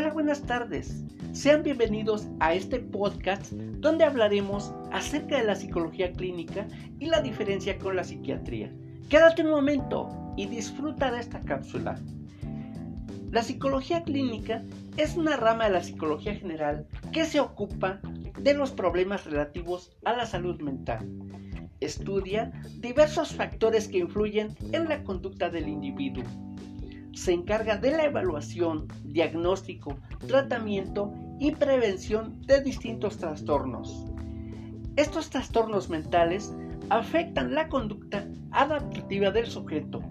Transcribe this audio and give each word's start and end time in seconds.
buenas 0.00 0.42
tardes. 0.42 1.04
Sean 1.32 1.62
bienvenidos 1.62 2.26
a 2.40 2.54
este 2.54 2.78
podcast 2.80 3.52
donde 3.52 4.04
hablaremos 4.04 4.72
acerca 4.90 5.36
de 5.36 5.44
la 5.44 5.54
psicología 5.54 6.12
clínica 6.12 6.66
y 6.98 7.06
la 7.06 7.20
diferencia 7.20 7.78
con 7.78 7.96
la 7.96 8.02
psiquiatría. 8.02 8.72
Quédate 9.10 9.42
un 9.42 9.50
momento 9.50 10.08
y 10.38 10.46
disfruta 10.46 11.10
de 11.10 11.20
esta 11.20 11.40
cápsula. 11.40 12.00
La 13.30 13.42
psicología 13.42 14.02
clínica 14.02 14.62
es 14.96 15.14
una 15.14 15.36
rama 15.36 15.64
de 15.64 15.72
la 15.72 15.84
psicología 15.84 16.34
general 16.34 16.86
que 17.12 17.26
se 17.26 17.40
ocupa 17.40 18.00
de 18.40 18.54
los 18.54 18.70
problemas 18.70 19.26
relativos 19.26 19.94
a 20.06 20.14
la 20.14 20.24
salud 20.24 20.58
mental. 20.62 21.06
Estudia 21.80 22.50
diversos 22.78 23.34
factores 23.34 23.88
que 23.88 23.98
influyen 23.98 24.56
en 24.72 24.88
la 24.88 25.04
conducta 25.04 25.50
del 25.50 25.68
individuo 25.68 26.24
se 27.14 27.32
encarga 27.32 27.76
de 27.76 27.90
la 27.90 28.04
evaluación, 28.04 28.88
diagnóstico, 29.04 29.96
tratamiento 30.26 31.12
y 31.38 31.52
prevención 31.52 32.40
de 32.46 32.62
distintos 32.62 33.18
trastornos. 33.18 34.06
Estos 34.96 35.30
trastornos 35.30 35.88
mentales 35.88 36.54
afectan 36.90 37.54
la 37.54 37.68
conducta 37.68 38.26
adaptativa 38.50 39.30
del 39.30 39.46
sujeto, 39.46 40.02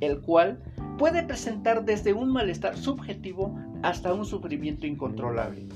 el 0.00 0.20
cual 0.20 0.62
puede 0.98 1.22
presentar 1.22 1.84
desde 1.84 2.12
un 2.12 2.32
malestar 2.32 2.76
subjetivo 2.76 3.56
hasta 3.82 4.12
un 4.12 4.24
sufrimiento 4.24 4.86
incontrolable. 4.86 5.66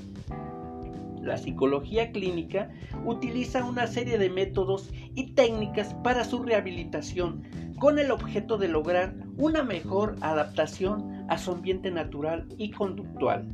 La 1.23 1.37
psicología 1.37 2.13
clínica 2.13 2.71
utiliza 3.05 3.65
una 3.65 3.87
serie 3.87 4.19
de 4.19 4.31
métodos 4.31 4.91
y 5.15 5.33
técnicas 5.33 5.95
para 6.03 6.25
su 6.25 6.43
rehabilitación 6.43 7.43
con 7.79 7.99
el 7.99 8.11
objeto 8.11 8.59
de 8.59 8.69
lograr 8.69 9.15
una 9.37 9.63
mejor 9.63 10.17
adaptación 10.21 11.25
a 11.29 11.39
su 11.39 11.53
ambiente 11.53 11.91
natural 11.91 12.47
y 12.59 12.71
conductual. 12.71 13.49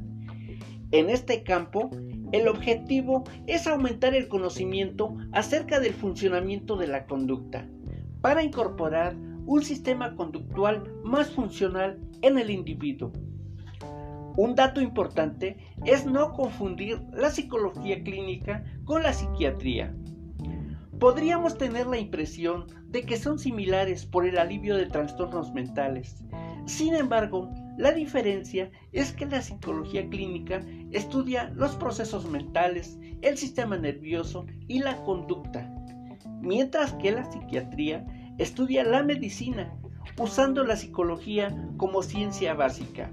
En 0.93 1.11
este 1.11 1.43
campo, 1.43 1.91
el 2.33 2.49
objetivo 2.49 3.25
es 3.47 3.67
aumentar 3.67 4.15
el 4.15 4.29
conocimiento 4.29 5.17
acerca 5.33 5.81
del 5.81 5.95
funcionamiento 5.95 6.77
de 6.77 6.87
la 6.87 7.07
conducta 7.07 7.69
para 8.21 8.43
incorporar 8.43 9.17
un 9.47 9.63
sistema 9.63 10.15
conductual 10.17 10.93
más 11.05 11.31
funcional 11.31 12.01
en 12.23 12.39
el 12.39 12.51
individuo. 12.51 13.13
Un 14.37 14.55
dato 14.55 14.83
importante 14.83 15.57
es 15.87 16.05
no 16.05 16.33
confundir 16.35 17.01
la 17.13 17.31
psicología 17.31 18.03
clínica 18.03 18.65
con 18.85 19.03
la 19.03 19.15
psiquiatría. 19.15 19.95
Podríamos 20.99 21.57
tener 21.57 21.87
la 21.87 21.99
impresión 21.99 22.67
de 22.89 23.03
que 23.03 23.17
son 23.17 23.39
similares 23.39 24.05
por 24.05 24.27
el 24.27 24.39
alivio 24.39 24.77
de 24.77 24.87
trastornos 24.87 25.53
mentales. 25.53 26.23
Sin 26.67 26.95
embargo, 26.95 27.51
la 27.79 27.93
diferencia 27.93 28.71
es 28.93 29.13
que 29.13 29.27
la 29.27 29.41
psicología 29.41 30.09
clínica 30.09 30.63
estudia 30.91 31.51
los 31.55 31.77
procesos 31.77 32.29
mentales, 32.29 32.99
el 33.23 33.39
sistema 33.39 33.77
nervioso 33.77 34.47
y 34.67 34.81
la 34.81 34.97
conducta, 35.05 35.71
mientras 36.41 36.93
que 36.95 37.13
la 37.13 37.31
psiquiatría 37.31 38.07
estudia 38.39 38.85
la 38.85 39.03
medicina, 39.03 39.75
usando 40.19 40.65
la 40.65 40.77
psicología 40.77 41.55
como 41.77 42.03
ciencia 42.03 42.55
básica. 42.55 43.13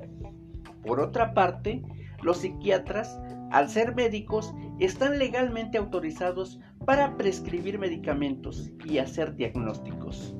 Por 0.85 0.99
otra 0.99 1.33
parte, 1.33 1.81
los 2.21 2.37
psiquiatras, 2.37 3.19
al 3.51 3.69
ser 3.69 3.95
médicos, 3.95 4.53
están 4.79 5.19
legalmente 5.19 5.77
autorizados 5.77 6.59
para 6.85 7.15
prescribir 7.17 7.79
medicamentos 7.79 8.71
y 8.85 8.97
hacer 8.97 9.35
diagnósticos, 9.35 10.35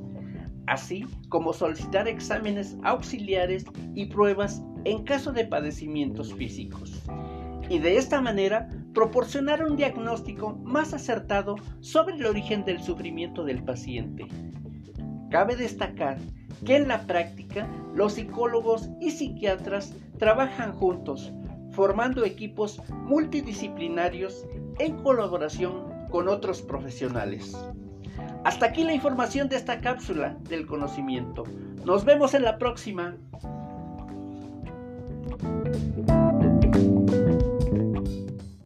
así 0.68 1.06
como 1.30 1.54
solicitar 1.54 2.08
exámenes 2.08 2.78
auxiliares 2.84 3.66
y 3.96 4.08
pruebas 4.08 4.64
en 4.86 5.04
caso 5.04 5.32
de 5.32 5.46
padecimientos 5.46 6.34
físicos. 6.34 7.04
Y 7.70 7.80
de 7.80 7.98
esta 7.98 8.20
manera 8.20 8.68
proporcionar 8.94 9.64
un 9.64 9.78
diagnóstico 9.78 10.56
más 10.64 10.94
acertado 10.94 11.56
sobre 11.80 12.16
el 12.16 12.26
origen 12.26 12.66
del 12.66 12.82
sufrimiento 12.82 13.44
del 13.44 13.64
paciente. 13.64 14.28
Cabe 15.34 15.56
destacar 15.56 16.20
que 16.64 16.76
en 16.76 16.88
la 16.88 17.08
práctica 17.08 17.68
los 17.96 18.14
psicólogos 18.14 18.92
y 19.02 19.10
psiquiatras 19.10 19.92
trabajan 20.20 20.74
juntos, 20.74 21.34
formando 21.72 22.24
equipos 22.24 22.80
multidisciplinarios 22.90 24.46
en 24.78 24.96
colaboración 25.02 25.86
con 26.12 26.28
otros 26.28 26.62
profesionales. 26.62 27.58
Hasta 28.44 28.68
aquí 28.68 28.84
la 28.84 28.94
información 28.94 29.50
de 29.50 29.56
esta 29.56 29.82
cápsula 29.82 30.38
del 30.48 30.68
conocimiento. 30.68 31.46
Nos 31.84 32.06
vemos 32.06 32.36
en 32.36 32.44
la 32.44 32.60
próxima. 32.60 33.18